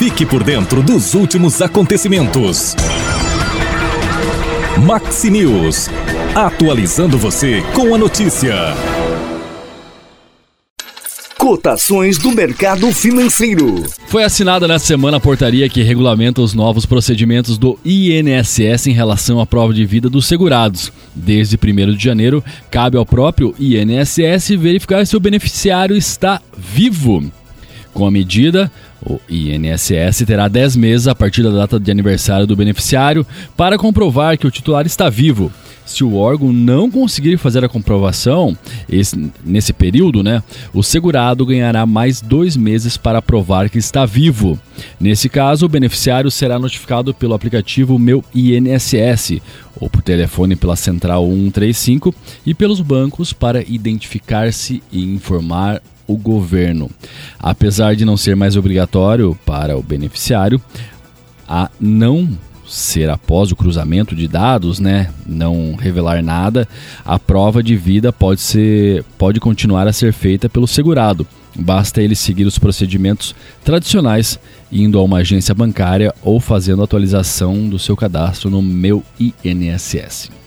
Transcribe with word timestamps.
Fique 0.00 0.24
por 0.24 0.42
dentro 0.42 0.82
dos 0.82 1.12
últimos 1.12 1.60
acontecimentos. 1.60 2.74
Maxi 4.82 5.28
News. 5.28 5.90
Atualizando 6.34 7.18
você 7.18 7.60
com 7.74 7.94
a 7.94 7.98
notícia. 7.98 8.54
Cotações 11.36 12.16
do 12.16 12.32
mercado 12.32 12.90
financeiro. 12.94 13.84
Foi 14.06 14.24
assinada 14.24 14.66
nesta 14.66 14.88
semana 14.88 15.18
a 15.18 15.20
portaria 15.20 15.68
que 15.68 15.82
regulamenta 15.82 16.40
os 16.40 16.54
novos 16.54 16.86
procedimentos 16.86 17.58
do 17.58 17.78
INSS 17.84 18.86
em 18.86 18.92
relação 18.92 19.38
à 19.38 19.44
prova 19.44 19.74
de 19.74 19.84
vida 19.84 20.08
dos 20.08 20.24
segurados. 20.24 20.90
Desde 21.14 21.58
1 21.62 21.94
de 21.94 22.02
janeiro, 22.02 22.42
cabe 22.70 22.96
ao 22.96 23.04
próprio 23.04 23.54
INSS 23.60 24.48
verificar 24.58 25.06
se 25.06 25.14
o 25.14 25.20
beneficiário 25.20 25.94
está 25.94 26.40
vivo. 26.56 27.30
Com 27.92 28.06
a 28.06 28.10
medida, 28.10 28.70
o 29.04 29.20
INSS 29.28 30.24
terá 30.26 30.48
10 30.48 30.76
meses 30.76 31.08
a 31.08 31.14
partir 31.14 31.42
da 31.42 31.50
data 31.50 31.78
de 31.78 31.90
aniversário 31.90 32.46
do 32.46 32.56
beneficiário 32.56 33.26
para 33.56 33.78
comprovar 33.78 34.36
que 34.36 34.46
o 34.46 34.50
titular 34.50 34.86
está 34.86 35.08
vivo. 35.08 35.52
Se 35.90 36.04
o 36.04 36.14
órgão 36.14 36.52
não 36.52 36.88
conseguir 36.88 37.36
fazer 37.36 37.64
a 37.64 37.68
comprovação 37.68 38.56
esse, 38.88 39.30
nesse 39.44 39.72
período, 39.72 40.22
né, 40.22 40.40
o 40.72 40.84
segurado 40.84 41.44
ganhará 41.44 41.84
mais 41.84 42.20
dois 42.20 42.56
meses 42.56 42.96
para 42.96 43.20
provar 43.20 43.68
que 43.68 43.78
está 43.78 44.06
vivo. 44.06 44.56
Nesse 45.00 45.28
caso, 45.28 45.66
o 45.66 45.68
beneficiário 45.68 46.30
será 46.30 46.60
notificado 46.60 47.12
pelo 47.12 47.34
aplicativo 47.34 47.98
Meu 47.98 48.24
INSS 48.32 49.40
ou 49.80 49.90
por 49.90 50.00
telefone 50.00 50.54
pela 50.54 50.76
Central 50.76 51.26
135 51.26 52.14
e 52.46 52.54
pelos 52.54 52.80
bancos 52.80 53.32
para 53.32 53.60
identificar-se 53.62 54.80
e 54.92 55.02
informar 55.02 55.82
o 56.06 56.16
governo. 56.16 56.88
Apesar 57.36 57.96
de 57.96 58.04
não 58.04 58.16
ser 58.16 58.36
mais 58.36 58.56
obrigatório 58.56 59.36
para 59.44 59.76
o 59.76 59.82
beneficiário, 59.82 60.62
a 61.48 61.68
não 61.80 62.28
ser 62.70 63.10
após 63.10 63.50
o 63.50 63.56
cruzamento 63.56 64.14
de 64.14 64.28
dados, 64.28 64.78
né, 64.78 65.10
não 65.26 65.74
revelar 65.74 66.22
nada, 66.22 66.68
a 67.04 67.18
prova 67.18 67.62
de 67.62 67.76
vida 67.76 68.12
pode 68.12 68.40
ser 68.40 69.04
pode 69.18 69.40
continuar 69.40 69.86
a 69.86 69.92
ser 69.92 70.12
feita 70.12 70.48
pelo 70.48 70.66
segurado. 70.66 71.26
Basta 71.58 72.00
ele 72.00 72.14
seguir 72.14 72.44
os 72.44 72.58
procedimentos 72.58 73.34
tradicionais, 73.64 74.38
indo 74.70 74.98
a 74.98 75.02
uma 75.02 75.18
agência 75.18 75.54
bancária 75.54 76.14
ou 76.22 76.38
fazendo 76.38 76.82
atualização 76.82 77.68
do 77.68 77.78
seu 77.78 77.96
cadastro 77.96 78.48
no 78.48 78.62
meu 78.62 79.02
INSS 79.18 80.39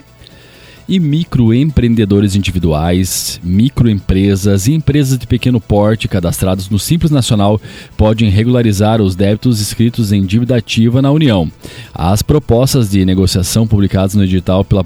e 0.88 1.00
microempreendedores 1.00 2.36
individuais, 2.36 3.40
microempresas 3.44 4.68
e 4.68 4.74
empresas 4.74 5.18
de 5.18 5.26
pequeno 5.26 5.60
porte 5.60 6.08
cadastrados 6.08 6.70
no 6.70 6.78
Simples 6.78 7.12
Nacional 7.12 7.60
podem 7.96 8.30
regularizar 8.30 9.02
os 9.02 9.16
débitos 9.16 9.60
escritos 9.60 10.12
em 10.12 10.26
dívida 10.26 10.58
ativa 10.58 11.02
na 11.02 11.12
União. 11.12 11.52
As 11.94 12.22
propostas 12.22 12.90
de 12.90 13.06
negociação 13.06 13.66
publicadas 13.66 14.16
no 14.16 14.24
edital 14.24 14.64
pela 14.66 14.84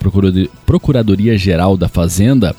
Procuradoria-Geral 0.66 1.76
da 1.76 1.88
Fazenda 1.88 2.56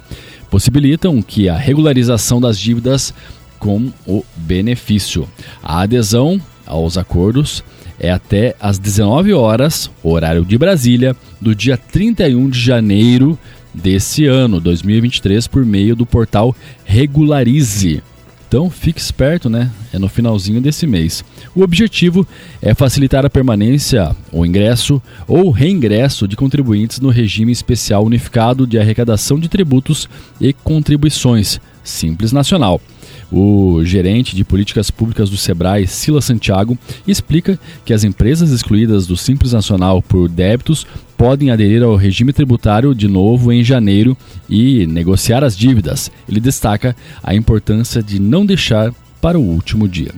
possibilitam 0.50 1.20
que 1.22 1.48
a 1.48 1.56
regularização 1.56 2.40
das 2.40 2.58
dívidas 2.58 3.12
com 3.58 3.92
o 4.06 4.24
benefício. 4.36 5.28
A 5.62 5.80
adesão 5.82 6.40
aos 6.66 6.96
acordos 6.96 7.62
é 7.98 8.10
até 8.10 8.54
às 8.60 8.78
19 8.78 9.32
horas, 9.32 9.90
horário 10.02 10.44
de 10.44 10.56
Brasília, 10.56 11.16
do 11.40 11.54
dia 11.54 11.76
31 11.76 12.48
de 12.48 12.60
janeiro 12.60 13.38
desse 13.74 14.26
ano, 14.26 14.60
2023, 14.60 15.46
por 15.46 15.64
meio 15.64 15.94
do 15.94 16.06
portal 16.06 16.54
Regularize. 16.84 18.02
Então 18.48 18.70
fique 18.70 18.98
esperto, 18.98 19.50
né? 19.50 19.70
É 19.92 19.98
no 19.98 20.08
finalzinho 20.08 20.58
desse 20.58 20.86
mês. 20.86 21.22
O 21.54 21.62
objetivo 21.62 22.26
é 22.62 22.74
facilitar 22.74 23.26
a 23.26 23.30
permanência, 23.30 24.16
o 24.32 24.44
ingresso 24.44 25.02
ou 25.26 25.50
reingresso 25.50 26.26
de 26.26 26.34
contribuintes 26.34 26.98
no 26.98 27.10
regime 27.10 27.52
especial 27.52 28.04
unificado 28.04 28.66
de 28.66 28.78
arrecadação 28.78 29.38
de 29.38 29.50
tributos 29.50 30.08
e 30.40 30.54
contribuições, 30.54 31.60
Simples 31.88 32.32
Nacional. 32.32 32.80
O 33.30 33.84
gerente 33.84 34.34
de 34.34 34.44
políticas 34.44 34.90
públicas 34.90 35.28
do 35.28 35.36
Sebrae, 35.36 35.86
Sila 35.86 36.20
Santiago, 36.20 36.78
explica 37.06 37.58
que 37.84 37.92
as 37.92 38.04
empresas 38.04 38.50
excluídas 38.50 39.06
do 39.06 39.16
Simples 39.16 39.52
Nacional 39.52 40.00
por 40.00 40.28
débitos 40.28 40.86
podem 41.16 41.50
aderir 41.50 41.82
ao 41.82 41.96
regime 41.96 42.32
tributário 42.32 42.94
de 42.94 43.08
novo 43.08 43.52
em 43.52 43.62
janeiro 43.62 44.16
e 44.48 44.86
negociar 44.86 45.44
as 45.44 45.56
dívidas. 45.56 46.10
Ele 46.28 46.40
destaca 46.40 46.96
a 47.22 47.34
importância 47.34 48.02
de 48.02 48.18
não 48.18 48.46
deixar 48.46 48.92
para 49.20 49.38
o 49.38 49.42
último 49.42 49.88
dia. 49.88 50.12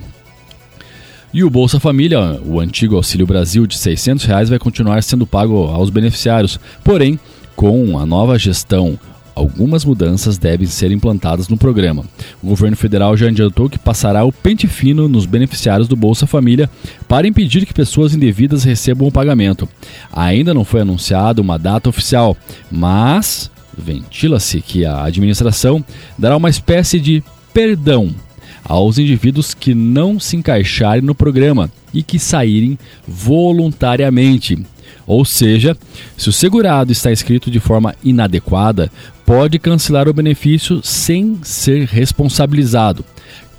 E 1.33 1.45
o 1.45 1.51
Bolsa 1.51 1.79
Família, 1.79 2.41
o 2.45 2.59
antigo 2.59 2.97
Auxílio 2.97 3.27
Brasil 3.27 3.67
de 3.67 3.79
600 3.79 4.25
reais, 4.25 4.49
vai 4.49 4.59
continuar 4.59 5.03
sendo 5.03 5.27
pago 5.27 5.65
aos 5.67 5.89
beneficiários. 5.89 6.59
Porém, 6.83 7.19
com 7.55 7.99
a 7.99 8.05
nova 8.05 8.39
gestão 8.39 8.99
algumas 9.41 9.85
mudanças 9.85 10.37
devem 10.37 10.67
ser 10.67 10.93
implantadas 10.93 11.49
no 11.49 11.57
programa. 11.57 12.05
O 12.43 12.49
governo 12.49 12.77
federal 12.77 13.17
já 13.17 13.29
adiantou 13.29 13.71
que 13.71 13.79
passará 13.79 14.23
o 14.23 14.33
pente 14.33 14.67
fino 14.69 15.09
nos 15.09 15.25
beneficiários 15.25 15.89
do 15.89 15.97
Bolsa 15.97 16.27
Família 16.27 16.69
para 17.09 17.27
impedir 17.27 17.65
que 17.65 17.73
pessoas 17.73 18.15
indevidas 18.15 18.65
recebam 18.65 19.09
o 19.09 19.13
pagamento. 19.13 19.69
Ainda 20.13 20.53
não 20.53 20.65
foi 20.65 20.83
anunciada 20.83 21.41
uma 21.41 21.59
data 21.59 21.89
oficial, 21.89 22.37
mas 22.71 23.51
ventila-se 23.77 24.61
que 24.61 24.85
a 24.85 25.05
administração 25.05 25.83
dará 26.19 26.37
uma 26.37 26.51
espécie 26.51 27.01
de 27.01 27.23
perdão 27.53 28.15
aos 28.63 28.99
indivíduos 28.99 29.55
que 29.55 29.75
não 29.75 30.21
se 30.21 30.37
encaixarem 30.37 31.03
no 31.03 31.15
programa 31.15 31.71
e 31.95 32.03
que 32.03 32.19
saírem 32.19 32.79
voluntariamente. 33.09 34.59
Ou 35.07 35.25
seja, 35.25 35.77
se 36.17 36.29
o 36.29 36.33
segurado 36.33 36.93
está 36.93 37.11
inscrito 37.11 37.51
de 37.51 37.59
forma 37.59 37.97
inadequada, 38.05 38.93
pode 39.31 39.61
cancelar 39.61 40.09
o 40.09 40.13
benefício 40.13 40.81
sem 40.83 41.39
ser 41.45 41.87
responsabilizado. 41.87 43.05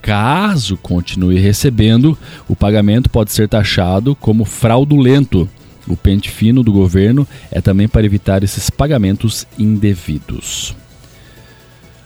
Caso 0.01 0.75
continue 0.75 1.39
recebendo, 1.39 2.17
o 2.49 2.57
pagamento 2.57 3.09
pode 3.09 3.31
ser 3.31 3.47
taxado 3.47 4.13
como 4.13 4.43
fraudulento. 4.43 5.47
O 5.87 5.95
pente 5.95 6.29
fino 6.29 6.61
do 6.61 6.73
governo 6.73 7.25
é 7.49 7.61
também 7.61 7.87
para 7.87 8.05
evitar 8.05 8.43
esses 8.43 8.69
pagamentos 8.69 9.47
indevidos. 9.57 10.75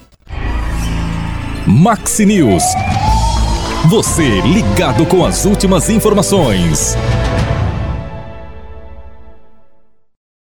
Maxi 1.67 2.25
News. 2.25 2.63
Você 3.89 4.41
ligado 4.41 5.05
com 5.05 5.25
as 5.25 5.45
últimas 5.45 5.89
informações. 5.89 6.97